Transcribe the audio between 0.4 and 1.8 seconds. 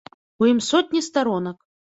У ім сотні старонак.